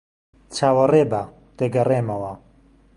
[0.55, 1.23] چاوەڕێبە.
[1.59, 2.33] دەگەڕێمەوە.